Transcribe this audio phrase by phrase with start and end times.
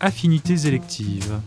[0.00, 1.40] Affinités électives.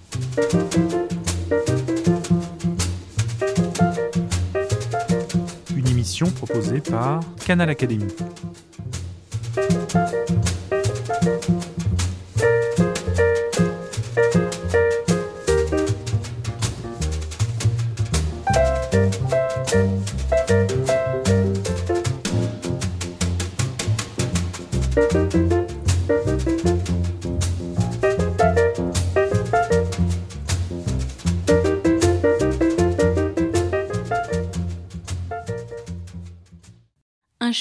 [5.75, 8.05] Une émission proposée par Canal Académie.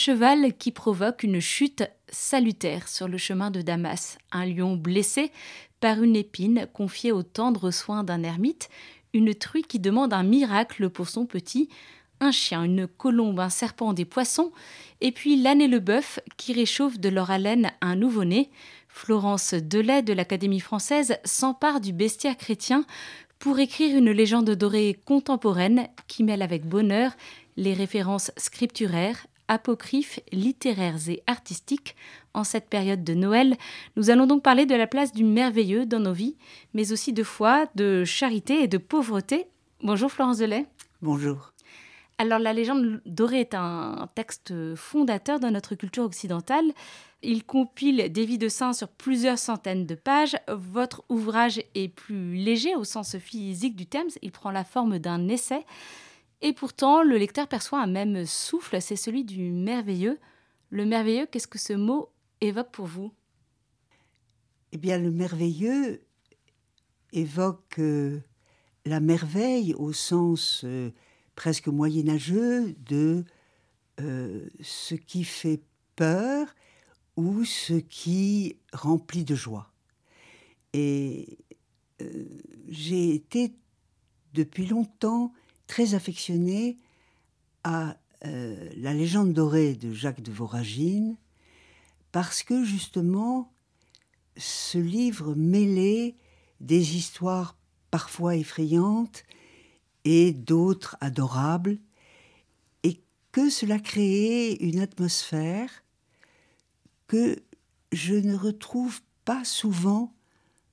[0.05, 5.33] Cheval qui provoque une chute salutaire sur le chemin de Damas, un lion blessé
[5.81, 8.69] par une épine confiée aux tendres soins d'un ermite,
[9.15, 11.71] une truie qui demande un miracle pour son petit,
[12.21, 14.53] un chien, une colombe, un serpent, des poissons,
[15.01, 18.51] et puis l'âne et le bœuf qui réchauffent de leur haleine un nouveau-né.
[18.89, 22.85] Florence Delay de l'Académie française s'empare du bestiaire chrétien
[23.39, 27.13] pour écrire une légende dorée contemporaine qui mêle avec bonheur
[27.57, 31.97] les références scripturaires, apocryphes, littéraires et artistiques.
[32.33, 33.57] En cette période de Noël,
[33.97, 36.37] nous allons donc parler de la place du merveilleux dans nos vies,
[36.73, 39.47] mais aussi de foi, de charité et de pauvreté.
[39.83, 40.67] Bonjour Florence Delay.
[41.03, 41.53] Bonjour.
[42.19, 46.73] Alors la légende dorée est un texte fondateur dans notre culture occidentale.
[47.23, 50.37] Il compile des vies de saints sur plusieurs centaines de pages.
[50.49, 54.09] Votre ouvrage est plus léger au sens physique du terme.
[54.23, 55.65] Il prend la forme d'un essai.
[56.41, 60.19] Et pourtant, le lecteur perçoit un même souffle, c'est celui du merveilleux.
[60.71, 63.13] Le merveilleux, qu'est-ce que ce mot évoque pour vous?
[64.73, 66.03] Eh bien, le merveilleux
[67.13, 68.21] évoque euh,
[68.85, 70.91] la merveille au sens euh,
[71.37, 73.25] presque moyenâgeux de
[74.01, 75.63] euh, ce qui fait
[75.97, 76.55] peur
[77.17, 79.71] ou ce qui remplit de joie.
[80.73, 81.39] Et
[82.69, 83.55] j'ai été
[84.33, 85.33] depuis longtemps
[85.67, 86.79] très affectionnée
[87.63, 91.17] à euh, la légende dorée de Jacques de Voragine
[92.13, 93.53] parce que justement
[94.37, 96.17] ce livre mêlait
[96.61, 97.57] des histoires
[97.91, 99.25] parfois effrayantes
[100.05, 101.79] et d'autres adorables,
[102.83, 103.01] et
[103.33, 105.71] que cela créait une atmosphère
[107.07, 107.43] que
[107.93, 110.13] je ne retrouve pas souvent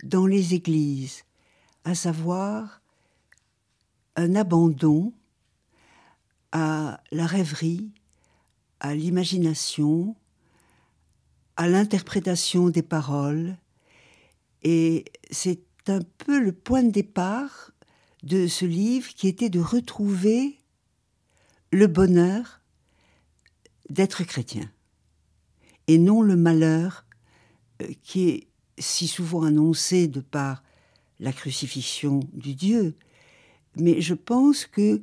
[0.03, 1.23] dans les églises,
[1.85, 2.80] à savoir
[4.15, 5.13] un abandon
[6.51, 7.91] à la rêverie,
[8.79, 10.15] à l'imagination,
[11.55, 13.57] à l'interprétation des paroles,
[14.63, 17.71] et c'est un peu le point de départ
[18.23, 20.59] de ce livre qui était de retrouver
[21.71, 22.61] le bonheur
[23.89, 24.69] d'être chrétien
[25.87, 27.05] et non le malheur
[27.81, 28.47] euh, qui est
[28.77, 30.63] si souvent annoncé de par
[31.19, 32.95] la crucifixion du Dieu.
[33.75, 34.99] Mais je pense que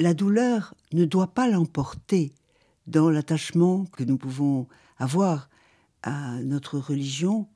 [0.00, 2.32] la douleur ne doit pas l'emporter
[2.86, 4.66] dans l'attachement que nous pouvons
[4.98, 5.48] avoir
[6.02, 7.48] à notre religion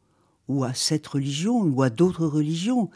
[0.49, 2.91] ou à cette religion ou à d'autres religions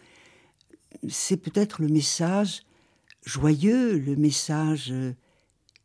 [1.08, 2.62] c'est peut-être le message
[3.24, 5.14] joyeux, le message euh,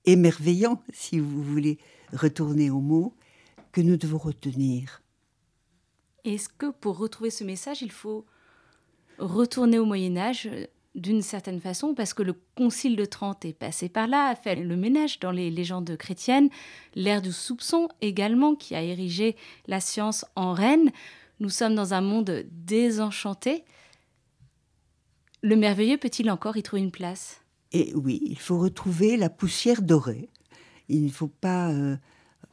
[0.05, 1.77] émerveillant, si vous voulez
[2.13, 3.13] retourner au mot,
[3.71, 5.01] que nous devons retenir.
[6.23, 8.25] Est-ce que pour retrouver ce message, il faut
[9.17, 10.65] retourner au Moyen Âge euh,
[10.97, 14.55] d'une certaine façon, parce que le Concile de Trente est passé par là, a fait
[14.55, 16.49] le ménage dans les légendes chrétiennes,
[16.95, 19.35] l'ère du soupçon également, qui a érigé
[19.67, 20.91] la science en reine.
[21.39, 23.63] Nous sommes dans un monde désenchanté.
[25.43, 27.41] Le merveilleux peut-il encore y trouver une place?
[27.71, 30.29] Et oui, il faut retrouver la poussière dorée.
[30.89, 31.95] Il ne faut pas euh,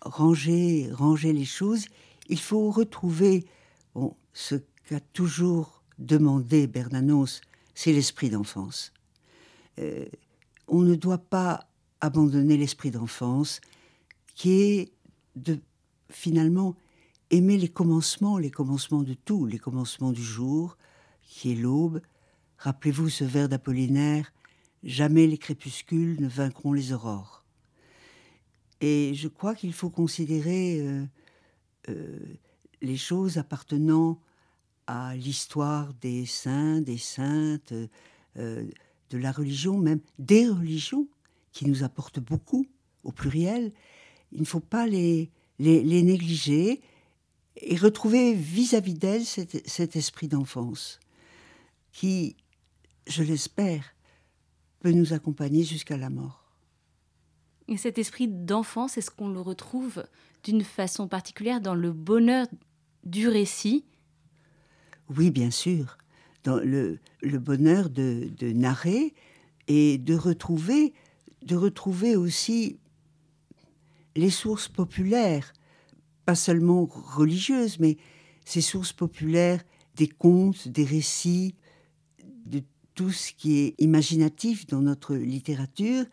[0.03, 1.87] ranger, ranger les choses.
[2.29, 3.47] Il faut retrouver
[4.35, 4.57] ce
[4.87, 7.41] qu'a toujours demandé Bernanos,
[7.75, 8.93] c'est l'esprit d'enfance.
[9.79, 10.07] Euh,
[10.69, 11.69] on ne doit pas
[12.01, 13.61] abandonner l'esprit d'enfance,
[14.35, 14.93] qui est
[15.37, 15.59] de
[16.11, 16.77] finalement
[17.31, 20.77] aimer les commencements, les commencements de tout, les commencements du jour,
[21.23, 22.01] qui est l'aube,
[22.65, 24.33] Rappelez-vous ce vers d'Apollinaire
[24.83, 27.45] Jamais les crépuscules ne vaincront les aurores.
[28.81, 31.05] Et je crois qu'il faut considérer euh,
[31.91, 32.19] euh,
[32.81, 34.19] les choses appartenant
[34.87, 37.73] à l'histoire des saints, des saintes,
[38.37, 38.67] euh,
[39.11, 41.09] de la religion, même des religions,
[41.53, 42.67] qui nous apportent beaucoup,
[43.05, 43.73] au pluriel.
[44.33, 46.81] Il ne faut pas les, les, négliger
[47.57, 50.99] et retrouver vis-à-vis d'elles cet, cet esprit d'enfance
[51.93, 52.37] qui
[53.07, 53.85] je l'espère,
[54.81, 56.45] peut nous accompagner jusqu'à la mort.
[57.69, 60.05] Et cet esprit d'enfance, est-ce qu'on le retrouve
[60.43, 62.47] d'une façon particulière dans le bonheur
[63.05, 63.85] du récit
[65.09, 65.99] Oui, bien sûr.
[66.45, 69.15] Dans le, bonheur de, narrer
[69.69, 70.93] et de retrouver,
[71.43, 72.79] de retrouver aussi
[74.17, 75.53] les sources populaires,
[76.25, 77.97] pas seulement religieuses, mais
[78.45, 79.63] ces sources populaires
[79.97, 81.55] des contes, des récits,
[82.47, 82.63] de
[82.95, 86.05] tout ce qui est imaginatif dans notre littérature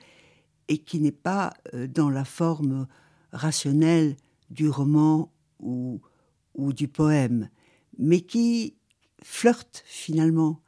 [0.67, 2.87] et qui n'est pas euh, dans la forme
[3.31, 4.15] rationnelle
[4.49, 6.01] du roman ou,
[6.55, 7.49] ou du poème,
[7.97, 8.75] mais qui
[9.23, 10.59] flirte finalement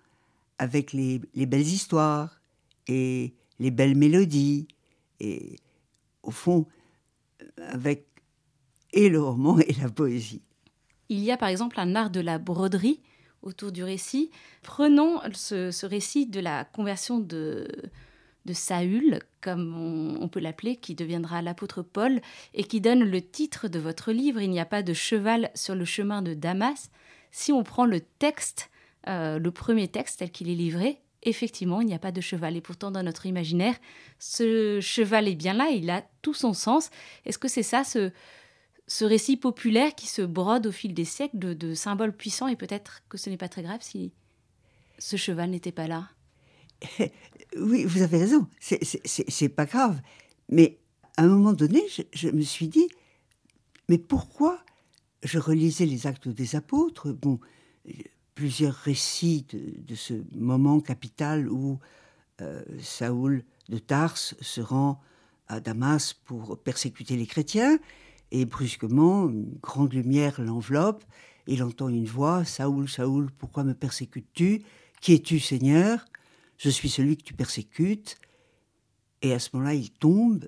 [0.57, 2.41] avec les, les belles histoires
[2.87, 4.67] et les belles mélodies,
[5.19, 5.57] et
[6.21, 6.65] au fond,
[7.57, 8.07] avec
[8.93, 10.41] et le roman et la poésie.
[11.09, 13.01] Il y a par exemple un art de la broderie
[13.41, 14.31] autour du récit.
[14.61, 17.67] Prenons ce, récit de la conversion de,
[18.45, 19.75] de Saül, comme
[20.21, 22.21] on, peut l'appeler, qui deviendra l'apôtre Paul,
[22.53, 25.75] et qui donne le titre de votre livre, Il n'y a pas de cheval sur
[25.75, 26.89] le chemin de Damas.
[27.33, 28.69] Si on prend le texte,
[29.09, 32.55] euh, le premier texte tel qu'il est livré, effectivement, il n'y a pas de cheval.
[32.55, 33.75] Et pourtant, dans notre imaginaire,
[34.19, 36.91] ce cheval est bien là, il a tout son sens.
[37.25, 38.11] Est-ce que c'est ça, ce,
[38.87, 43.01] ce récit populaire qui se brode au fil des siècles de, symboles puissants et peut-être
[43.09, 44.11] que ce n'est pas très grave si
[44.99, 46.09] ce cheval n'était pas là?
[47.55, 50.01] Oui, vous avez raison, c'est pas grave.
[50.49, 50.79] Mais
[51.17, 51.83] à un moment donné,
[52.13, 52.87] je, me suis dit,
[53.89, 54.59] mais pourquoi
[55.23, 57.39] je relisais les actes des apôtres Bon,
[58.35, 61.79] plusieurs récits de, ce moment capital où
[62.41, 65.01] euh, Saoul de Tarse se rend
[65.47, 67.79] à Damas pour persécuter les chrétiens.
[68.31, 71.03] Et brusquement, une grande lumière l'enveloppe,
[71.45, 74.63] il entend une voix Saoul, Saoul, pourquoi me persécutes-tu?
[75.01, 76.05] Qui es-tu, Seigneur?
[76.57, 78.17] Je suis celui que tu persécutes.
[79.21, 80.47] Et à ce moment-là, il tombe,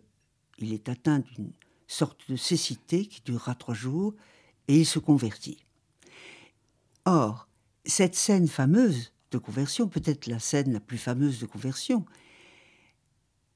[0.57, 1.51] il est atteint d'une
[1.87, 4.15] sorte de cécité qui durera trois jours,
[4.67, 5.65] et il se convertit.
[7.05, 7.47] Or,
[7.85, 12.05] cette scène fameuse de conversion, peut-être la scène la plus fameuse de conversion,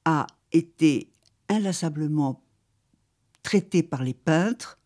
[0.04, 1.10] a été
[1.48, 2.42] inlassablement
[3.42, 4.78] traité par les peintres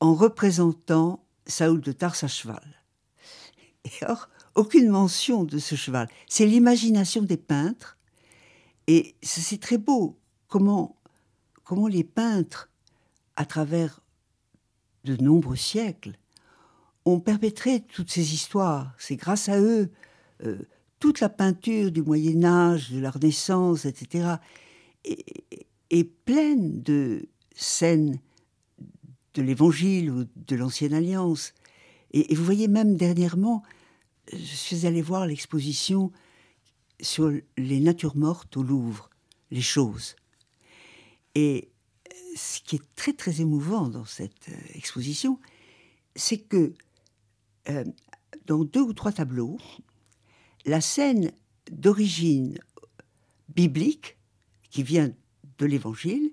[0.00, 2.84] en représentant Saoul de Tarse à cheval.
[3.84, 6.08] Et or, aucune mention de ce cheval.
[6.28, 7.98] C'est l'imagination des peintres.
[8.86, 10.96] Et c'est très beau comment,
[11.64, 12.70] comment les peintres,
[13.36, 14.00] à travers
[15.04, 16.18] de nombreux siècles,
[17.04, 18.94] ont perpétré toutes ces histoires.
[18.98, 19.90] C'est grâce à eux,
[20.44, 20.58] euh,
[21.00, 24.36] toute la peinture du Moyen Âge, de la Renaissance, etc.,
[25.04, 28.18] est pleine de scènes
[29.34, 31.52] de l'Évangile ou de l'Ancienne Alliance.
[32.12, 33.62] Et, vous voyez, même dernièrement,
[34.32, 36.10] je suis allé voir l'exposition
[37.00, 39.10] sur les natures mortes au Louvre,
[39.50, 40.16] les choses.
[41.34, 41.68] Et
[42.34, 45.38] ce qui est très très émouvant dans cette euh, exposition,
[46.16, 46.74] c'est que
[47.68, 47.84] euh,
[48.46, 49.58] dans deux ou trois tableaux,
[50.64, 51.32] la scène
[51.70, 52.58] d'origine
[53.48, 54.16] biblique,
[54.70, 55.12] qui vient
[55.58, 56.32] de l'Évangile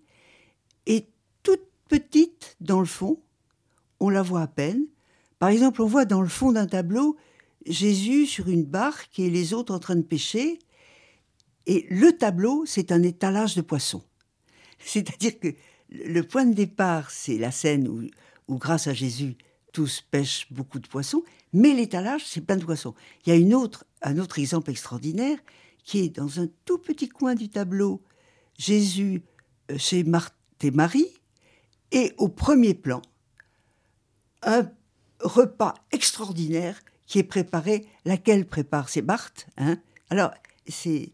[0.88, 1.08] est
[1.44, 3.22] toute petite dans le fond,
[4.00, 4.88] on la voit à peine.
[5.38, 7.18] Par exemple, on voit dans le fond d'un tableau
[7.68, 10.58] Jésus sur une barque et les autres en train de pêcher,
[11.68, 14.04] et le tableau, c'est un étalage de poissons.
[14.80, 15.54] C'est-à-dire que
[15.92, 19.36] le point de départ, c'est la scène où, grâce à Jésus,
[19.74, 21.24] tous pêchent beaucoup de poissons,
[21.54, 22.96] mais l'étalage, c'est plein de poissons.
[23.26, 25.38] Il y a une autre, un autre exemple extraordinaire
[25.84, 28.02] qui est dans un tout petit coin du tableau
[28.58, 29.24] Jésus
[29.72, 31.12] euh, chez Marthe et Marie,
[31.92, 33.02] et au premier plan,
[34.44, 34.70] un
[35.20, 39.48] repas extraordinaire qui est préparé, laquelle prépare, c'est Marthe.
[39.58, 39.78] Hein
[40.10, 40.32] Alors,
[40.68, 41.12] c'est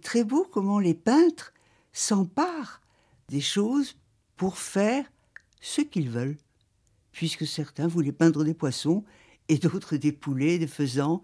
[0.00, 1.52] très beau comment les peintres
[1.92, 2.80] s'emparent
[3.28, 3.96] des choses
[4.42, 5.04] pour faire
[5.60, 6.36] ce qu'ils veulent,
[7.12, 9.04] puisque certains voulaient peindre des poissons
[9.48, 11.22] et d'autres des poulets, des faisans.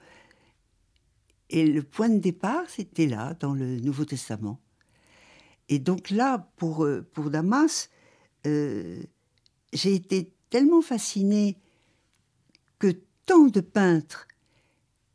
[1.50, 4.60] Et le point de départ, c'était là, dans le Nouveau Testament.
[5.68, 7.90] Et donc là, pour, euh, pour Damas,
[8.46, 9.02] euh,
[9.72, 11.58] j'ai été tellement fascinée
[12.78, 14.28] que tant de peintres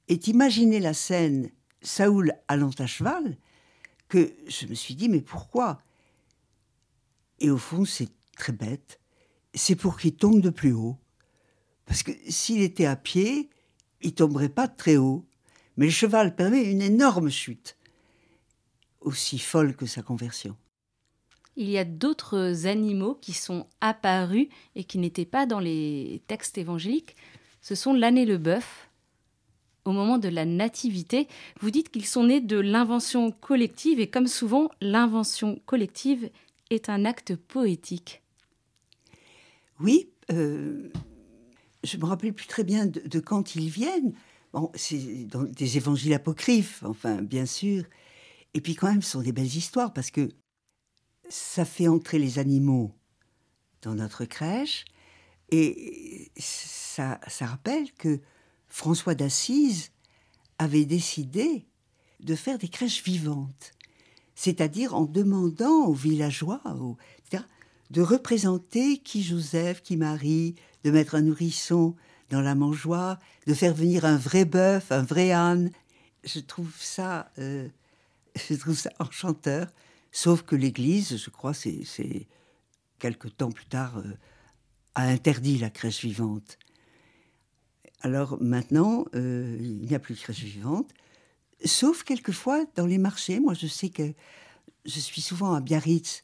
[0.10, 3.38] aient imaginé la scène Saoul allant à cheval
[4.10, 5.81] que je me suis dit, mais pourquoi?
[7.43, 9.00] Et au fond, c'est très bête.
[9.53, 10.97] C'est pour qu'il tombe de plus haut.
[11.85, 13.50] Parce que s'il était à pied,
[14.01, 15.25] il tomberait pas très haut.
[15.77, 17.77] Mais le cheval permet une énorme chute
[19.01, 20.55] aussi folle que sa conversion.
[21.55, 26.57] Il y a d'autres animaux qui sont apparus et qui n'étaient pas dans les textes
[26.57, 27.15] évangéliques.
[27.62, 28.89] Ce sont l'âne et le bœuf.
[29.85, 31.27] au moment de la nativité.
[31.59, 36.29] Vous dites qu'ils sont nés de l'invention collective et comme souvent, l'invention collective
[36.70, 38.24] est un acte poétique.
[39.79, 40.89] Oui, euh,
[41.84, 44.13] je me rappelle plus très bien de, quand ils viennent.
[44.75, 47.84] C'est dans des évangiles apocryphes, enfin, bien sûr.
[48.53, 50.29] Et puis quand même, ce sont des belles histoires parce que
[51.27, 52.91] ça fait entrer les animaux
[53.82, 54.86] dans notre crèche
[55.50, 58.22] et ça, ça rappelle que
[58.67, 59.91] François d'Assise
[60.58, 61.67] avait décidé
[62.20, 63.73] de faire des crèches vivantes,
[64.36, 66.62] c'est-à-dire en demandant aux villageois,
[67.94, 71.96] de représenter qui Joseph, qui Marie, de mettre un nourrisson
[72.32, 75.70] dans la mangeoire, de faire venir un vrai bœuf, un vrai âne.
[76.24, 77.68] Je trouve ça, euh,
[78.50, 79.68] je trouve ça enchanteur.
[80.12, 82.28] Sauf que l'Église, je crois, c'est
[82.98, 84.18] quelque temps plus tard, euh,
[84.96, 86.58] a interdit la crèche vivante.
[88.02, 90.92] Alors maintenant, euh, il n'y a plus de crèche vivante,
[91.65, 93.39] sauf quelquefois dans les marchés.
[93.39, 94.13] Moi, je sais que
[94.86, 96.24] je suis souvent à Biarritz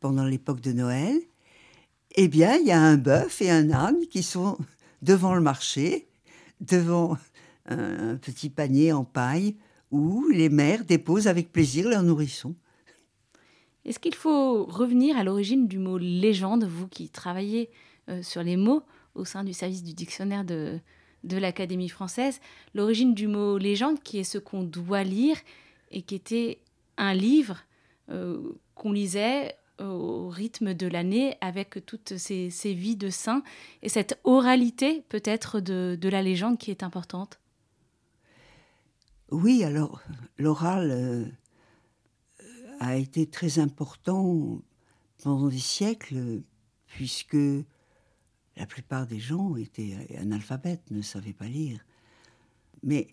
[0.00, 1.18] pendant l'époque de Noël.
[2.14, 4.58] Eh bien, il y a un bœuf et un âne qui sont
[5.02, 6.08] devant le marché,
[6.60, 7.16] devant
[7.66, 9.56] un, petit panier en paille
[9.90, 12.54] où les mères déposent avec plaisir leurs nourrissons.
[13.84, 17.70] Est-ce qu'il faut revenir à l'origine du mot légende, vous qui travaillez
[18.08, 18.82] euh, sur les mots
[19.14, 20.80] au sein du service du dictionnaire de,
[21.26, 22.40] de l'Académie française,
[22.74, 25.36] l'origine du mot légende, qui est ce qu'on doit lire
[25.90, 26.58] et qui était
[26.96, 27.58] un livre
[28.10, 33.42] euh, qu'on lisait au rythme de l'année avec toutes ces, vies de saints
[33.82, 37.38] et cette oralité peut-être de, la légende qui est importante.
[39.30, 40.00] Oui, alors
[40.38, 41.24] l'oral euh,
[42.80, 44.60] a été très important
[45.22, 46.42] pendant des siècles
[46.86, 47.36] puisque
[48.56, 51.84] la plupart des gens étaient analphabètes, ne savaient pas lire.
[52.82, 53.08] Mais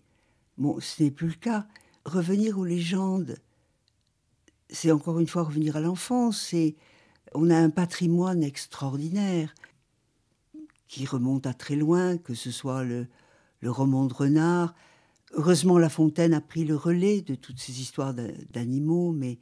[0.56, 1.66] bon, ce n'est plus le cas.
[2.04, 3.36] Revenir aux légendes,
[4.70, 6.54] c'est encore une fois revenir à l'enfance.
[7.34, 9.54] on a un patrimoine extraordinaire
[10.88, 13.06] qui remonte à très loin, que ce soit le,
[13.60, 14.74] le roman de Renard.
[15.32, 19.38] Heureusement, La Fontaine a pris le relais de toutes ces histoires d'animaux, mais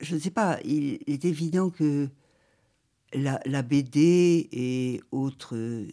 [0.00, 2.08] je ne sais pas, il est évident que
[3.12, 5.86] la, BD et autres euh,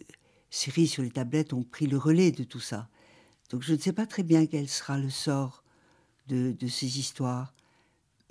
[0.50, 2.88] séries sur les tablettes ont pris le relais de tout ça.
[3.50, 5.62] Donc je ne sais pas très bien quel sera le sort
[6.28, 7.54] de, ces histoires.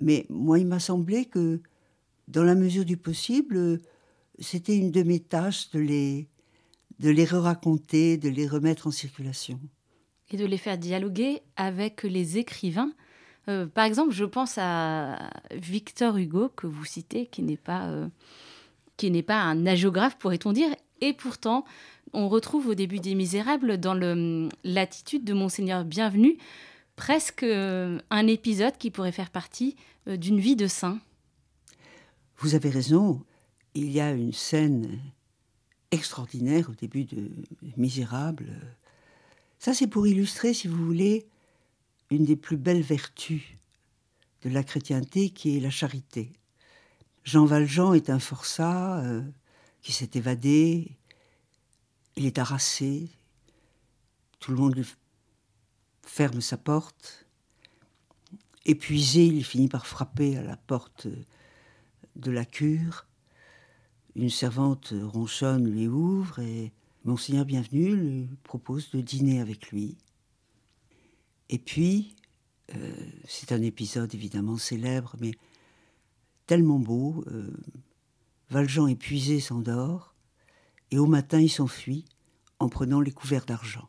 [0.00, 1.60] Mais moi, il m'a semblé que,
[2.28, 3.80] dans la mesure du possible,
[4.38, 6.28] c'était une de mes tâches de les,
[6.98, 9.58] de les re-raconter, de les remettre en circulation.
[10.30, 12.92] Et de les faire dialoguer avec les écrivains.
[13.48, 18.08] Euh, par exemple, je pense à Victor Hugo, que vous citez, qui n'est pas euh,
[18.96, 20.74] qui n'est pas un agiographe, pourrait-on dire.
[21.00, 21.64] Et pourtant,
[22.12, 23.94] on retrouve au début des Misérables, dans
[24.64, 26.38] l'attitude de Monseigneur Bienvenu,
[26.96, 29.76] presque euh, un épisode qui pourrait faire partie
[30.08, 30.98] euh, d'une vie de saint.
[32.38, 33.22] Vous avez raison,
[33.74, 34.98] il y a une scène
[35.90, 37.30] extraordinaire au début de
[37.76, 38.52] Misérables.
[39.58, 41.26] Ça, c'est pour illustrer, si vous voulez,
[42.10, 43.42] une des plus belles vertus
[44.42, 46.30] de la chrétienté qui est la charité.
[47.26, 49.20] Jean Valjean est un forçat euh,
[49.82, 50.96] qui s'est évadé.
[52.14, 53.10] Il est harassé.
[54.38, 54.80] Tout le monde
[56.04, 57.26] ferme sa porte.
[58.64, 61.08] Épuisé, il finit par frapper à la porte
[62.14, 63.08] de la cure.
[64.14, 66.72] Une servante ronchonne lui ouvre et
[67.04, 69.98] Monseigneur Bienvenu lui propose de dîner avec lui.
[71.48, 72.14] Et puis,
[72.76, 72.94] euh,
[73.26, 75.32] c'est un épisode évidemment célèbre, mais
[76.46, 77.24] tellement beau.
[77.28, 77.50] Euh,
[78.50, 80.14] Valjean épuisé s'endort,
[80.90, 82.04] et au matin il s'enfuit
[82.58, 83.88] en prenant les couverts d'argent.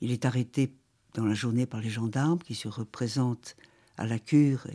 [0.00, 0.74] Il est arrêté
[1.14, 3.56] dans la journée par les gendarmes qui se représentent
[3.96, 4.66] à la cure,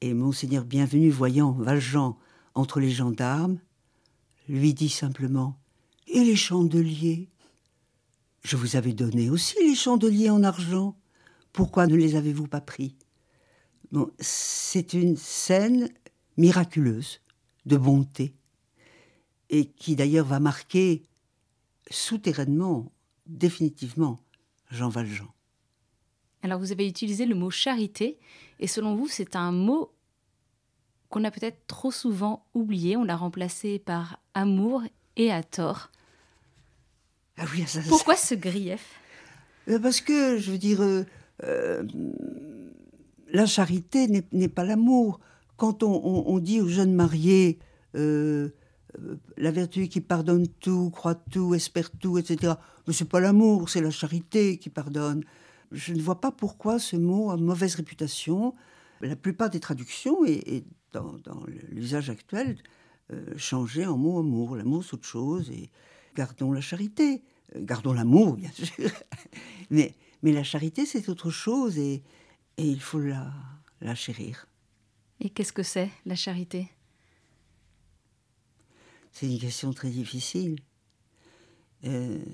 [0.00, 2.16] et, Monseigneur Bienvenu, voyant Valjean
[2.54, 3.58] entre les gendarmes,
[4.48, 5.56] lui dit simplement
[6.08, 7.28] Et les chandeliers?
[8.42, 10.96] Je vous avais donné aussi les chandeliers en argent.
[11.52, 12.96] Pourquoi ne les avez-vous pas pris?
[13.92, 15.90] Bon, c'est une scène
[16.40, 17.20] miraculeuse
[17.66, 18.34] de bonté,
[19.50, 21.02] et qui d'ailleurs va marquer
[21.90, 22.90] souterrainement,
[23.26, 24.18] définitivement,
[24.70, 25.28] Jean Valjean.
[26.42, 28.18] Alors vous avez utilisé le mot charité,
[28.58, 29.92] et selon vous, c'est un mot
[31.10, 34.82] qu'on a peut-être trop souvent oublié, on l'a remplacé par amour
[35.16, 35.90] et à tort.
[37.36, 38.94] Ah oui, ça, Pourquoi ce grief?
[39.68, 41.04] Euh, Parce que, je veux dire, euh,
[41.42, 41.82] euh,
[43.28, 45.20] la charité n'est pas l'amour
[45.60, 47.58] quand on, dit aux jeunes mariés,
[47.94, 48.48] euh,
[49.36, 52.54] la vertu qui pardonne tout, croit tout, espère tout, etc.
[52.86, 55.22] Mais c'est pas l'amour, c'est la charité qui pardonne.
[55.70, 58.54] Je ne vois pas pourquoi ce mot a mauvaise réputation.
[59.02, 60.64] La plupart des traductions, et,
[60.94, 61.12] dans,
[61.68, 62.56] l'usage actuel,
[63.12, 64.56] euh, changeaient en mot amour.
[64.56, 65.68] L'amour, c'est autre chose, et
[66.16, 67.22] gardons la charité.
[67.54, 68.90] Euh, gardons l'amour, bien sûr.
[69.70, 72.02] mais, mais la charité, c'est autre chose, et,
[72.56, 73.30] et il faut la,
[73.82, 74.46] la chérir.
[75.20, 76.70] Et qu'est-ce que c'est, la charité?
[79.12, 80.58] C'est une question très difficile.
[81.84, 82.24] Euh,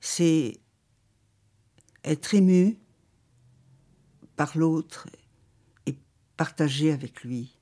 [0.00, 0.58] c'est
[2.04, 2.78] être ému
[4.36, 5.06] par l'autre
[5.86, 5.96] et
[6.36, 7.58] partager avec lui.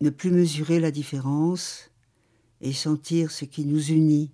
[0.00, 1.90] Ne plus mesurer la différence
[2.60, 4.32] et sentir ce qui nous unit.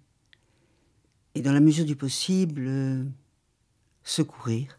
[1.35, 3.05] Et dans la mesure du possible, euh,
[4.05, 4.79] secourir.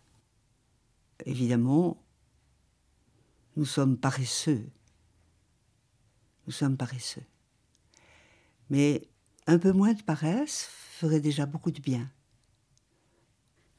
[1.26, 1.98] Évidemment,
[3.56, 4.64] nous sommes paresseux.
[6.48, 7.24] Nous sommes paresseux.
[8.70, 9.02] Mais
[9.48, 12.10] un peu moins de paresse ferait déjà beaucoup de bien.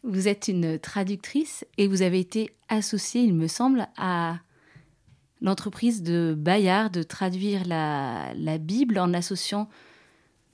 [0.02, 4.38] Vous êtes une traductrice et vous avez été associée, il me semble, à
[5.40, 9.68] l'entreprise de Bayard de traduire la, Bible en associant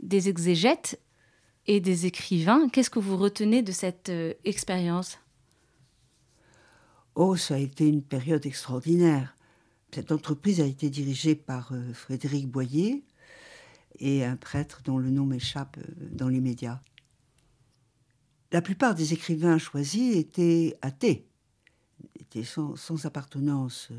[0.01, 1.01] des exégètes
[1.67, 2.69] et des écrivains.
[2.69, 5.19] Qu'est-ce que vous retenez de cette euh, expérience?
[7.15, 9.37] Oh, ça a été une période extraordinaire.
[9.95, 13.05] Cette entreprise a été dirigée par euh, Frédéric Boyer
[13.99, 16.81] et un prêtre dont le nom m'échappe euh, dans les médias.
[18.51, 21.27] La plupart des écrivains choisis étaient athées,
[22.19, 23.91] étaient sans, appartenance.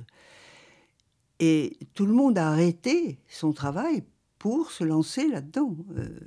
[1.39, 4.03] Et tout le monde a arrêté son travail
[4.39, 5.77] pour se lancer là-dedans.
[5.97, 6.19] Euh,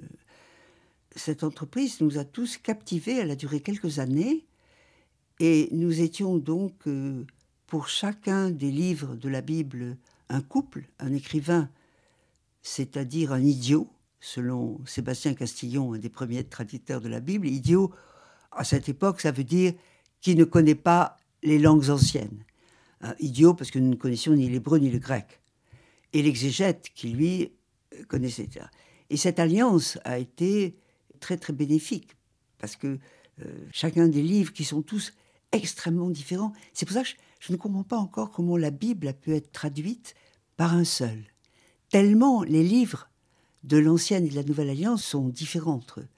[1.16, 4.45] cette entreprise nous a tous captivés, elle a duré quelques années,
[5.38, 7.24] et nous étions donc, euh,
[7.66, 9.96] pour chacun des livres de la Bible,
[10.28, 11.68] un couple, un écrivain,
[12.62, 13.88] c'est-à-dire un idiot,
[14.20, 17.46] selon Sébastien Castillon, un des premiers traducteurs de la Bible.
[17.46, 17.92] Idiot,
[18.50, 19.74] à cette époque, ça veut dire
[20.20, 22.44] qui ne connaît pas les langues anciennes.
[23.20, 25.40] Idiot parce que nous ne connaissions ni l'hébreu ni le grec.
[26.12, 27.52] Et l'exégète qui, lui,
[28.08, 28.48] connaissait.
[29.10, 30.76] Et cette alliance a été
[31.20, 32.16] très, très bénéfique
[32.58, 32.98] parce que
[33.44, 35.12] euh, chacun des livres qui sont tous
[35.56, 36.52] extrêmement différents.
[36.72, 37.08] C'est pour ça que
[37.40, 40.14] je, ne comprends pas encore comment la Bible a pu être traduite
[40.56, 41.24] par un seul.
[41.90, 43.08] Tellement les livres
[43.64, 46.08] de l'Ancienne et de la Nouvelle Alliance sont différents entre eux.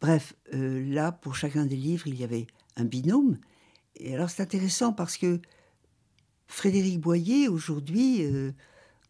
[0.00, 3.38] Bref, euh, là, pour chacun des livres, il y avait un binôme.
[3.96, 5.40] Et alors c'est intéressant parce que
[6.46, 8.52] Frédéric Boyer, aujourd'hui, euh,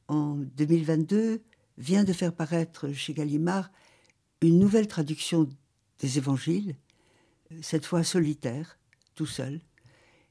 [0.08, 1.42] en 2022,
[1.76, 3.70] vient de faire paraître chez Gallimard
[4.40, 5.48] une nouvelle traduction
[6.00, 6.76] des évangiles,
[7.60, 8.77] cette fois solitaire,
[9.18, 9.60] tout seul,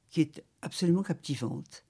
[0.10, 1.84] qui est absolument captivante.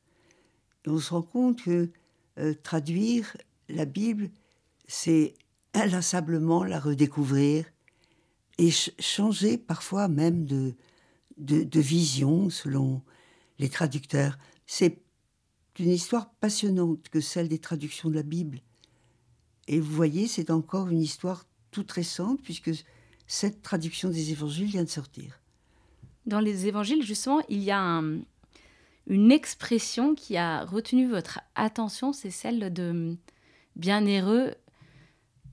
[0.87, 1.91] On se rend compte que
[2.39, 3.37] euh, traduire
[3.69, 4.31] la Bible,
[4.87, 5.35] c'est
[5.75, 7.65] inlassablement la redécouvrir
[8.57, 10.73] et changer parfois même de,
[11.37, 13.03] de, vision selon
[13.59, 14.39] les traducteurs.
[14.65, 15.03] C'est
[15.77, 18.61] une histoire passionnante que celle des traductions de la Bible.
[19.67, 22.71] Et vous voyez, c'est encore une histoire toute récente puisque
[23.27, 25.39] cette traduction des évangiles vient de sortir
[26.27, 28.01] dans les évangiles, justement, il y a
[29.07, 33.15] une expression qui a retenu votre attention, c'est celle de
[33.75, 34.53] bienheureux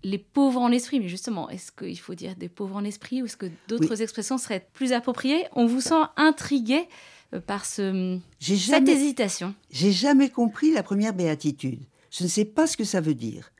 [0.04, 1.00] les pauvres en esprit.
[1.00, 4.38] Mais justement, est-ce qu'il faut dire des pauvres en esprit ou est-ce que d'autres expressions
[4.38, 5.46] seraient plus appropriées?
[5.52, 6.86] On vous sent intrigué
[7.32, 9.54] euh, par ce, cette hésitation.
[9.70, 11.80] J'ai jamais compris la première béatitude.
[12.10, 13.50] Je ne sais pas ce que ça veut dire.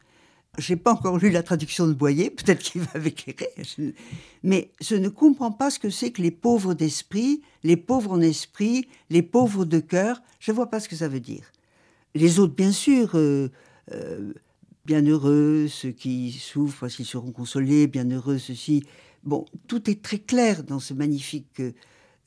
[0.59, 3.51] J'ai pas encore lu la traduction de Boyer, peut-être qu'il va m'éclairer.
[4.43, 8.21] Mais je ne comprends pas ce que c'est que les pauvres d'esprit, les pauvres en
[8.21, 10.23] esprit, les pauvres de cœur.
[10.39, 11.51] Je vois pas ce que ça veut dire.
[12.15, 13.51] Les autres, bien sûr, euh,
[13.93, 14.33] euh,
[14.87, 18.85] bienheureux, ceux qui souffrent parce qu'ils seront consolés, bienheureux ceux-ci.
[19.25, 21.61] Bon, tout est très clair dans ce magnifique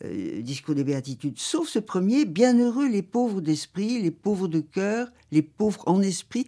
[0.04, 5.12] euh, discours des béatitudes, sauf ce premier, bienheureux les pauvres d'esprit, les pauvres de cœur,
[5.32, 6.48] les pauvres en esprit.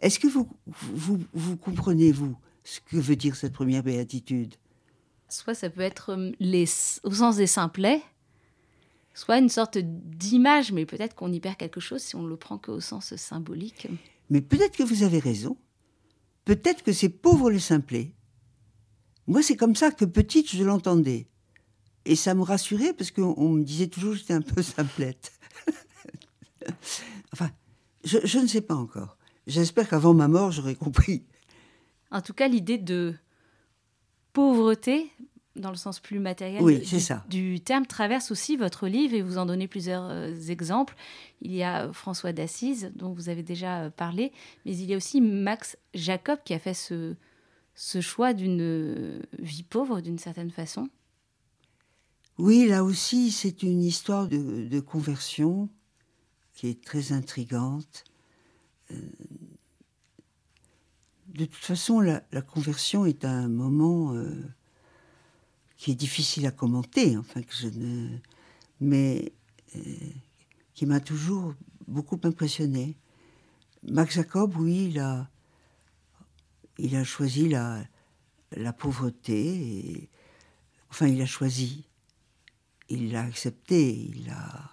[0.00, 0.48] Est-ce que vous,
[1.32, 4.54] vous, comprenez, vous, ce que veut dire cette première béatitude?
[5.28, 6.66] Soit ça peut être euh, les,
[7.02, 8.00] au sens des simplets,
[9.12, 12.36] soit une sorte d'image, mais peut-être qu'on y perd quelque chose si on ne le
[12.36, 13.88] prend qu'au sens symbolique.
[14.30, 15.56] Mais peut-être que vous avez raison.
[16.44, 18.14] Peut-être que c'est pauvre le simplet.
[19.26, 21.28] Moi, c'est comme ça que petite, je l'entendais.
[22.06, 25.32] Et ça me rassurait parce qu'on me disait toujours que j'étais un peu simplette.
[27.34, 27.50] enfin,
[28.04, 29.17] je ne sais pas encore.
[29.48, 31.24] J'espère qu'avant ma mort, j'aurai compris.
[32.12, 33.14] En tout cas, l'idée de
[34.32, 35.10] pauvreté
[35.56, 37.24] dans le sens plus matériel Oui, du- ça.
[37.28, 40.94] du terme, traverse aussi votre livre et vous en donnez plusieurs euh, exemples.
[41.42, 44.30] Il y a euh, François d'Assise, dont vous avez déjà euh, parlé,
[44.64, 47.16] mais il y a aussi Max Jacob qui a fait ce,
[47.74, 50.88] ce choix d'une vie pauvre d'une certaine façon.
[52.38, 55.68] Oui, là aussi, c'est une histoire de, de conversion
[56.54, 58.04] qui est très intrigante.
[58.92, 58.94] Euh,
[61.28, 64.42] De toute façon, la, conversion est un moment euh,
[65.76, 68.18] qui est difficile à commenter, enfin que je ne,
[68.80, 69.32] mais
[69.76, 69.80] euh,
[70.74, 71.54] qui m'a toujours
[71.86, 72.96] beaucoup impressionné.
[73.88, 74.92] Max Jacob, oui,
[76.78, 77.84] il a, choisi la,
[78.72, 79.90] pauvreté.
[79.90, 80.08] Et,
[80.90, 81.84] enfin, il a choisi
[82.88, 84.70] il l'a accepté, il a...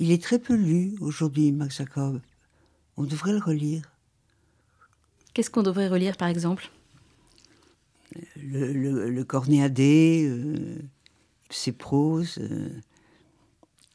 [0.00, 2.20] Il est très peu lu aujourd'hui, Max Jacob.
[2.96, 3.93] On devrait le relire.
[5.34, 6.70] Qu'est-ce qu'on devrait relire par exemple?
[8.36, 10.78] Le, le, Cornéadé, euh,
[11.50, 12.38] ses proses.
[12.38, 12.70] euh,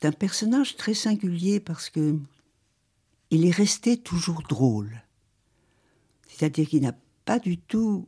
[0.02, 2.20] c'est un personnage très singulier parce que
[3.32, 5.04] il est resté toujours drôle.
[6.28, 8.08] C'est-à-dire qu'il n'a pas du tout,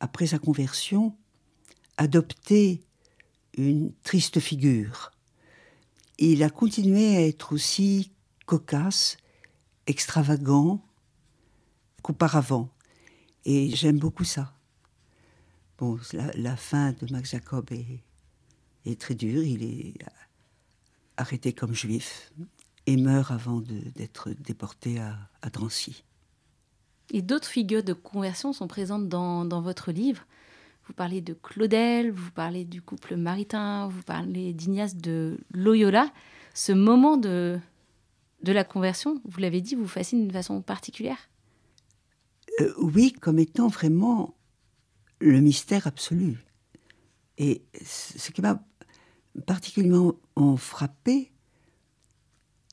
[0.00, 1.14] après sa conversion,
[1.96, 2.80] adopté
[3.56, 5.12] une triste figure.
[6.18, 8.12] Il a continué à être aussi
[8.46, 9.16] cocasse,
[9.86, 10.82] extravagant
[12.02, 12.71] qu'auparavant.
[13.44, 14.52] Et j'aime beaucoup ça.
[15.78, 19.42] Bon, la, fin de Max Jacob est, très dure.
[19.42, 19.94] Il est
[21.16, 22.32] arrêté comme juif
[22.86, 25.18] et meurt avant d'être déporté à,
[25.50, 26.04] Drancy.
[27.10, 30.24] Et d'autres figures de conversion sont présentes dans, votre livre.
[30.86, 36.12] Vous parlez de Claudel, vous parlez du couple maritain, vous parlez d'Ignace de Loyola.
[36.54, 37.60] Ce moment de
[38.44, 41.28] la conversion, vous l'avez dit, vous fascine d'une façon particulière?
[42.60, 44.34] Euh, oui, comme étant vraiment
[45.20, 46.44] le mystère absolu.
[47.38, 48.62] Et ce qui m'a
[49.46, 51.32] particulièrement en frappé,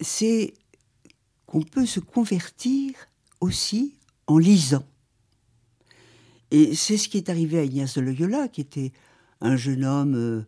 [0.01, 0.53] c'est
[1.45, 2.93] qu'on peut se convertir
[3.39, 3.95] aussi
[4.27, 4.83] en lisant.
[6.51, 8.91] Et c'est ce qui est arrivé à Ignace de Loyola, qui était
[9.41, 10.45] un jeune homme euh,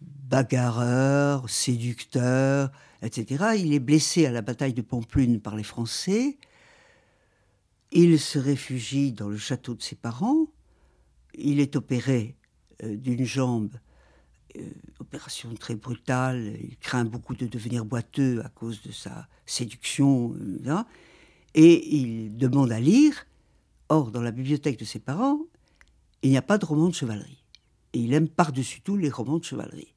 [0.00, 2.70] bagarreur, séducteur,
[3.02, 3.56] etc.
[3.58, 6.38] Il est blessé à la bataille de Pamplune par les Français.
[7.92, 10.46] Il se réfugie dans le château de ses parents.
[11.34, 12.36] Il est opéré
[12.84, 13.72] euh, d'une jambe,
[14.56, 16.56] euh, opération très brutale.
[16.62, 20.34] Il craint beaucoup de devenir boiteux à cause de sa séduction.
[20.66, 20.82] euh,
[21.54, 23.26] et il demande à lire.
[23.88, 25.40] Or, dans la bibliothèque de ses parents,
[26.22, 27.42] il n'y a pas de roman de chevalerie.
[27.92, 29.94] Et il aime par-dessus tout les romans de chevalerie.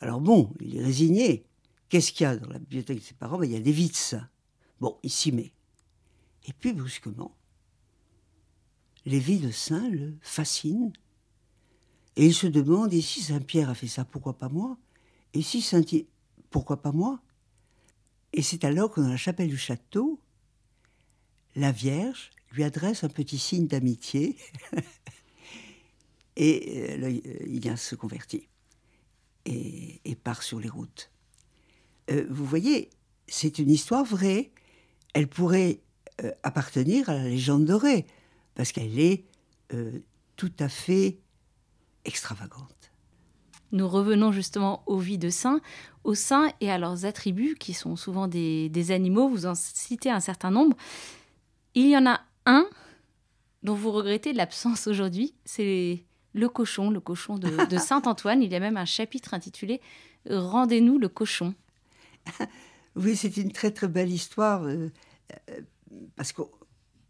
[0.00, 1.44] Alors bon, il est résigné.
[1.88, 3.38] Qu'est-ce qu'il y a dans la bibliothèque de ses parents?
[3.38, 4.14] Ben, Il y a des Witz.
[4.80, 5.52] Bon, il s'y met.
[6.46, 7.36] Et puis, brusquement,
[9.04, 10.92] les vies de saints le fascinent.
[12.16, 14.78] Et il se demande, et si Saint-Pierre a fait ça, pourquoi pas moi?
[15.34, 15.82] Et si Saint...
[16.50, 17.22] Pourquoi pas moi?
[18.34, 20.20] Et c'est alors que dans la chapelle du château,
[21.54, 24.36] la Vierge lui adresse un petit signe d'amitié.
[26.36, 28.48] et euh, euh, Ignace se convertit
[29.44, 31.10] et, et part sur les routes.
[32.10, 32.90] Euh, vous voyez,
[33.26, 34.52] c'est une histoire vraie.
[35.14, 35.80] Elle pourrait
[36.22, 38.06] euh, appartenir à la légende dorée,
[38.54, 39.24] parce qu'elle est
[39.72, 40.00] euh,
[40.36, 41.18] tout à fait
[42.04, 42.92] extravagante.
[43.72, 45.60] Nous revenons justement aux vies de saints,
[46.04, 49.28] aux saints et à leurs attributs, qui sont souvent des, des animaux.
[49.28, 50.76] Vous en citez un certain nombre.
[51.74, 52.66] Il y en a un
[53.62, 56.04] dont vous regrettez l'absence aujourd'hui, c'est
[56.34, 58.42] le cochon, le cochon de, de Saint Antoine.
[58.42, 59.80] Il y a même un chapitre intitulé
[60.28, 61.54] Rendez-nous le cochon.
[62.94, 64.90] Oui, c'est une très très belle histoire, euh,
[66.16, 66.42] parce que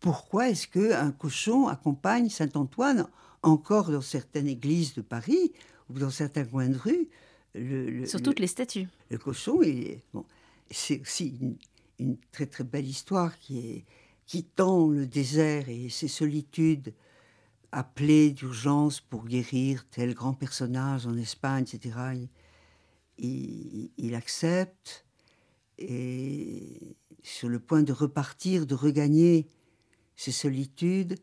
[0.01, 3.07] pourquoi est-ce qu'un cochon accompagne Saint Antoine
[3.43, 5.53] encore dans certaines églises de Paris
[5.89, 7.09] ou dans certains coins de rue
[7.55, 8.89] le, le- Sur le- toutes les statues.
[9.11, 9.61] le cochon,
[10.13, 10.25] bon,
[10.71, 11.57] c'est aussi une,
[11.99, 13.85] une très très belle histoire qui, est,
[14.27, 16.95] qui tend le désert et ses solitudes
[17.71, 21.97] appelées d'urgence pour guérir tel grand personnage en Espagne, etc.
[22.15, 22.29] Il,
[23.19, 25.05] il- il accepte
[25.79, 29.49] et sur le point de repartir, de regagner
[30.17, 31.19] ses solitudes,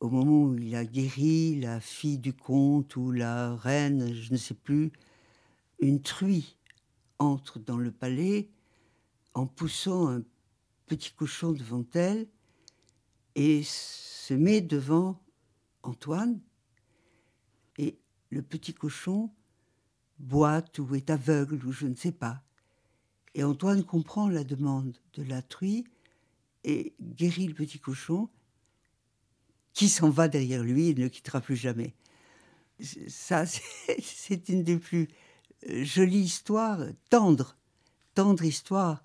[0.00, 4.36] au moment où il a guéri la fille du comte ou la reine, je ne
[4.36, 4.92] sais plus,
[5.80, 6.56] une truie
[7.18, 8.50] entre dans le palais
[9.34, 10.22] en poussant un
[10.86, 12.26] petit cochon devant elle
[13.34, 15.20] et se met devant
[15.82, 16.40] Antoine.
[17.78, 17.98] Et
[18.30, 19.30] le petit cochon
[20.18, 22.45] boite ou est aveugle ou je ne sais pas.
[23.36, 25.84] Et Antoine comprend la demande de la truie
[26.64, 28.30] et guérit le petit cochon
[29.74, 31.94] qui s'en va derrière lui et ne quittera plus jamais.
[32.80, 33.44] ça,
[34.02, 35.08] c'est une des plus
[35.68, 37.58] euh, jolies histoires, tendres,
[38.14, 39.04] tendre histoire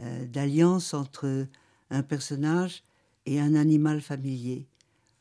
[0.00, 1.46] euh, d'alliance entre
[1.90, 2.82] un personnage
[3.26, 4.66] et un animal familier.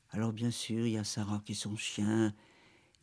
[0.09, 2.33] Alors bien sûr, il y a Sarah et son chien,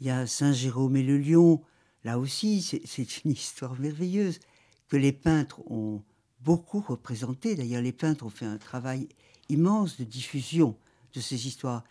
[0.01, 1.63] il y a Saint Jérôme et le lion.
[2.03, 4.41] Là aussi, c'est une histoire merveilleuse
[4.89, 6.03] que les peintres ont
[6.41, 7.55] beaucoup représentée.
[7.55, 9.09] D'ailleurs, les peintres ont fait un travail
[9.49, 10.77] immense de diffusion
[11.15, 11.85] de ces histoires.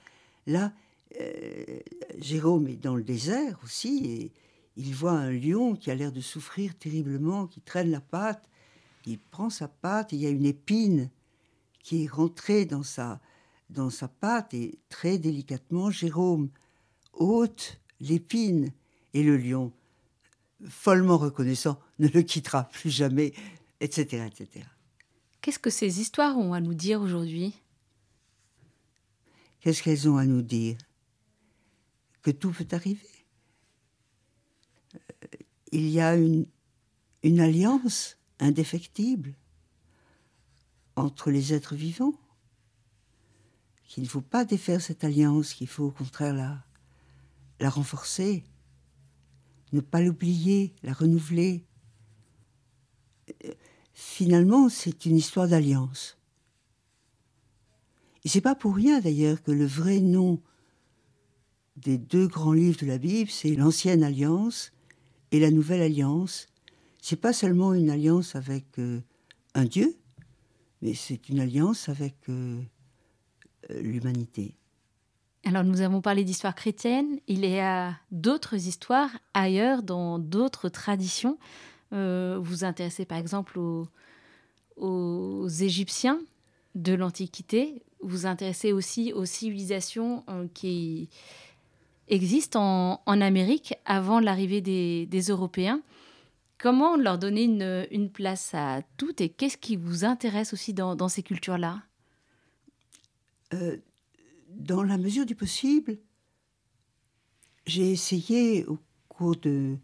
[0.48, 0.74] Là,
[1.20, 1.80] euh,
[2.20, 4.32] Jérôme est dans le désert aussi et
[4.76, 8.50] il voit un lion qui a l'air de souffrir terriblement, qui traîne la patte.
[9.06, 11.10] Il prend sa patte et il y a une épine
[11.84, 13.20] qui est rentrée dans sa,
[13.70, 16.50] dans sa patte et très délicatement, Jérôme
[17.14, 18.72] ôte l'épine
[19.14, 19.72] et le lion,
[20.68, 23.34] follement reconnaissant, ne le quittera plus jamais,
[23.80, 24.26] etc.
[24.26, 24.66] etc.
[25.42, 27.54] Qu'est-ce que ces histoires ont à nous dire aujourd'hui?
[29.60, 30.78] Qu'est-ce qu'elles ont à nous dire?
[32.22, 33.08] Que tout peut arriver.
[34.96, 35.28] Euh,
[35.72, 36.46] il y a une,
[37.24, 39.34] une alliance indéfectible
[40.96, 42.14] entre les êtres vivants,
[43.86, 46.64] qu'il ne faut pas défaire cette alliance, qu'il faut au contraire la,
[47.60, 48.44] la renforcer,
[49.74, 51.66] ne pas l'oublier, la renouveler.
[53.94, 56.18] Finalement, c'est une histoire d'alliance.
[58.24, 60.42] Et c'est pas pour rien d'ailleurs que le vrai nom
[61.76, 64.72] des deux grands livres de la Bible, c'est l'Ancienne Alliance
[65.32, 66.48] et la Nouvelle Alliance.
[67.02, 69.02] C'est pas seulement une alliance avec euh,
[69.56, 69.98] un Dieu,
[70.82, 72.62] mais c'est une alliance avec euh,
[73.72, 74.56] euh, l'humanité.
[75.46, 81.38] Alors nous avons parlé d'histoire chrétienne, il y a d'autres histoires ailleurs, dans d'autres traditions.
[81.92, 86.20] Euh, vous vous intéressez par exemple aux, Égyptiens
[86.76, 91.10] de l'Antiquité, vous vous intéressez aussi aux civilisations euh, qui
[92.08, 95.82] existent en, Amérique avant l'arrivée des, Européens.
[96.58, 101.10] Comment leur donner une, place à toutes et qu'est-ce qui vous intéresse aussi dans, dans
[101.10, 101.82] ces cultures-là?
[103.54, 103.78] Euh,
[104.56, 105.98] dans la mesure du possible,
[107.66, 109.78] j'ai essayé au cours de,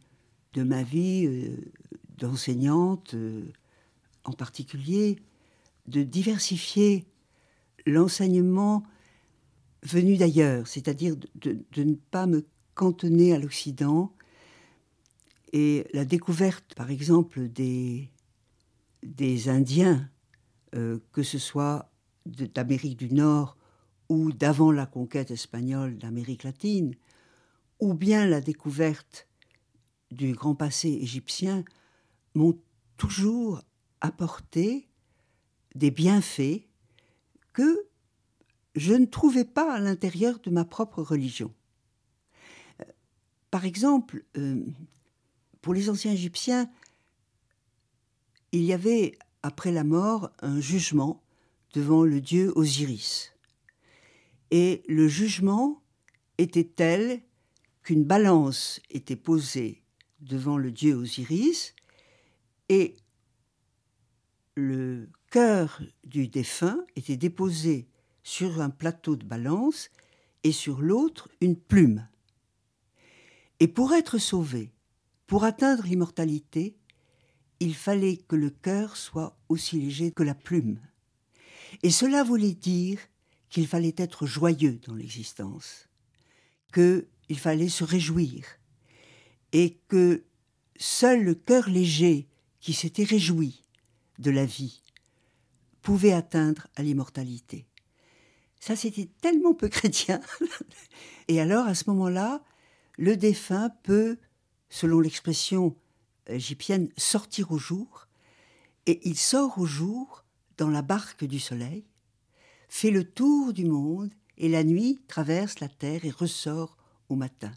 [0.53, 1.71] de ma vie euh,
[2.17, 3.45] d'enseignante euh,
[4.25, 5.17] en particulier,
[5.87, 7.05] de diversifier
[7.85, 8.83] l'enseignement
[9.83, 14.13] venu d'ailleurs, c'est-à-dire de, de, ne pas me cantonner à l'Occident.
[15.53, 18.09] Et la découverte, par exemple, des,
[19.03, 20.09] des Indiens,
[20.75, 21.89] euh, que ce soit
[22.25, 23.57] d'Amérique du Nord
[24.09, 26.95] ou d'avant la conquête espagnole d'Amérique latine,
[27.79, 29.27] ou bien la découverte
[30.11, 31.63] du grand passé égyptien,
[32.33, 32.57] m'ont
[32.97, 33.61] toujours
[34.01, 34.87] apporté
[35.75, 36.63] des bienfaits
[37.53, 37.87] que
[38.75, 41.53] je ne trouvais pas à l'intérieur de ma propre religion.
[42.79, 42.85] Euh,
[43.51, 44.63] par exemple, euh,
[45.61, 46.69] pour les anciens Égyptiens,
[48.51, 51.21] il y avait, après la mort, un jugement
[51.73, 53.33] devant le dieu Osiris
[54.51, 55.81] et le jugement
[56.37, 57.21] était tel
[57.83, 59.83] qu'une balance était posée
[60.19, 61.73] devant le dieu Osiris
[62.67, 62.97] et
[64.55, 67.87] le cœur du défunt était déposé
[68.23, 69.89] sur un plateau de balance
[70.43, 72.07] et sur l'autre une plume.
[73.59, 74.71] Et pour être sauvé,
[75.27, 76.77] pour atteindre l'immortalité,
[77.59, 80.79] il fallait que le cœur soit aussi léger que la plume.
[81.83, 82.99] Et cela voulait dire
[83.49, 85.87] qu'il fallait être joyeux dans l'existence,
[86.73, 88.45] qu'il fallait se réjouir,
[89.51, 90.23] et que
[90.77, 92.27] seul le cœur léger
[92.59, 93.63] qui s'était réjoui
[94.19, 94.81] de la vie
[95.81, 97.65] pouvait atteindre à l'immortalité.
[98.59, 100.21] Ça, c'était tellement peu chrétien.
[101.27, 102.43] et alors, à ce moment-là,
[102.97, 104.17] le défunt peut,
[104.69, 105.75] selon l'expression
[106.27, 108.07] égyptienne, sortir au jour,
[108.85, 110.25] et il sort au jour
[110.57, 111.85] dans la barque du soleil,
[112.69, 116.77] fait le tour du monde et la nuit traverse la terre et ressort
[117.09, 117.51] au matin.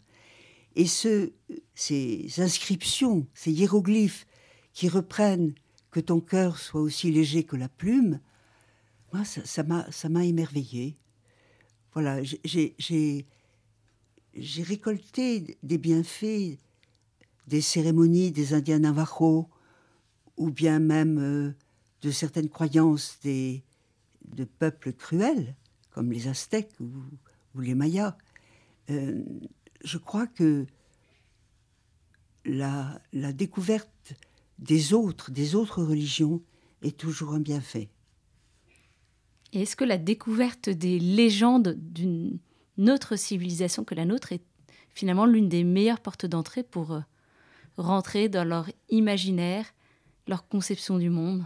[0.75, 1.31] Et ce,
[1.75, 4.25] ces inscriptions, ces hiéroglyphes
[4.73, 5.53] qui reprennent
[5.91, 8.19] que ton cœur soit aussi léger que la plume,
[9.13, 10.95] moi, ça m'a ça émerveillé.
[11.93, 13.25] Voilà, j'ai
[14.63, 16.57] récolté des bienfaits
[17.47, 19.47] des cérémonies des Indiens Navajo
[20.37, 21.53] ou bien même euh,
[22.01, 23.63] de certaines croyances des,
[24.33, 25.55] de peuples cruels,
[25.91, 28.17] comme les Aztèques ou, les Mayas.
[28.89, 29.23] Euh,
[29.83, 30.65] je crois que
[32.45, 32.99] la,
[33.33, 34.13] découverte
[34.59, 36.41] des autres, des autres religions,
[36.81, 37.89] est toujours un bienfait.
[39.53, 42.39] Et est-ce que la découverte des légendes d'une
[42.89, 44.43] autre civilisation que la nôtre est
[44.93, 47.01] finalement l'une des meilleures portes d'entrée pour euh,
[47.77, 49.73] rentrer dans leur imaginaire,
[50.27, 51.45] leur conception du monde?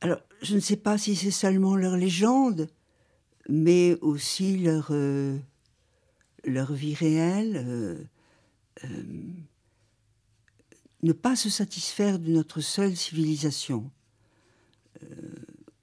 [0.00, 2.68] Alors, je ne sais pas si c'est seulement leur légende,
[3.48, 5.38] mais aussi leur, euh,
[6.44, 7.64] vie réelle.
[7.66, 8.92] Euh,
[11.02, 13.90] ne pas se satisfaire de notre seule civilisation.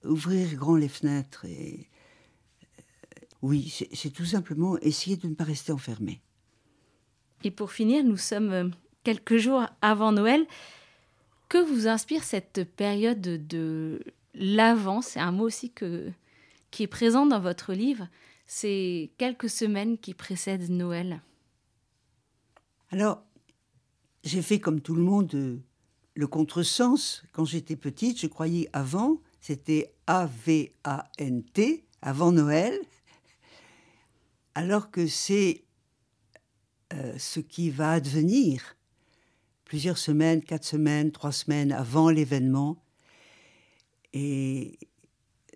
[0.04, 1.90] ouvrir grand les fenêtres et
[3.42, 6.22] oui, c'est tout simplement essayer de ne pas rester enfermé.
[7.44, 8.70] Et pour finir, nous sommes euh,
[9.04, 10.46] quelques jours avant Noël.
[11.50, 15.02] Que vous inspire cette période de l'avant?
[15.02, 16.12] C'est un mot aussi que,
[16.72, 18.08] qui est présent dans votre livre.
[18.46, 21.22] C'est quelques semaines qui précèdent Noël.
[22.92, 23.24] Alors,
[24.24, 25.60] j'ai fait comme tout le monde euh,
[26.16, 27.24] le contresens.
[27.34, 31.84] Quand j'étais petite, je croyais avant, c'était A-V-A-N-T,
[32.32, 32.80] Noël
[34.58, 35.66] alors que c'est
[36.94, 38.77] euh, ce qui va advenir
[39.68, 42.82] plusieurs semaines, quatre semaines, trois semaines avant l'événement.
[44.14, 44.80] Et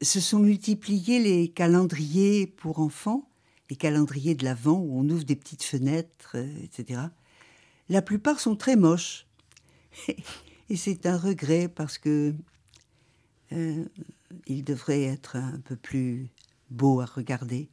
[0.02, 3.30] se sont multipliés les calendriers pour enfants,
[3.70, 7.02] les calendriers de l'Avent où on ouvre des petites fenêtres, euh, etc.
[7.88, 9.26] La plupart sont très moches.
[10.70, 12.34] Et c'est un regret parce que
[13.54, 13.86] euh,
[14.48, 16.30] ils devraient être un peu plus
[16.70, 17.70] beaux à regarder.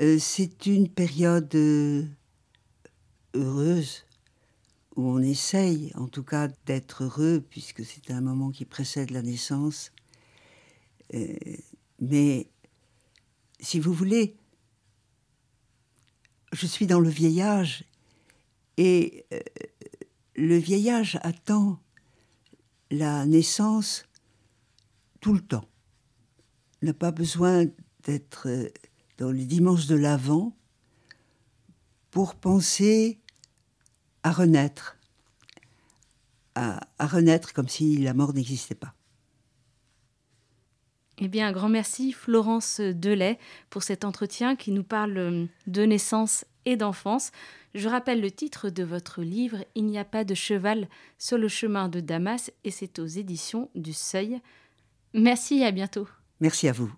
[0.00, 2.04] Euh, c'est une période euh,
[3.34, 4.04] heureuse
[4.98, 9.22] où on essaye en tout cas d'être heureux puisque c'est un moment qui précède la
[9.22, 9.92] naissance.
[11.14, 11.36] Euh,
[12.00, 12.48] mais
[13.60, 14.36] si vous voulez,
[16.52, 17.84] je suis dans le vieillage
[18.76, 19.24] et
[20.34, 21.78] le vieillage attend
[22.90, 24.04] la naissance
[25.20, 25.68] tout le temps.
[26.82, 27.66] n'a pas besoin
[28.04, 28.48] d'être
[29.18, 30.56] dans les dimanches de l'Avent
[32.10, 33.20] pour penser
[34.28, 34.98] à renaître,
[36.54, 38.92] à, renaître comme si la mort n'existait pas.
[41.16, 43.38] Eh bien, un grand merci Florence Delay
[43.70, 47.32] pour cet entretien qui nous parle de naissance et d'enfance.
[47.74, 51.48] Je rappelle le titre de votre livre Il n'y a pas de cheval sur le
[51.48, 54.40] chemin de Damas et c'est aux éditions du Seuil.
[55.14, 56.06] Merci et à bientôt.
[56.40, 56.92] Merci à vous.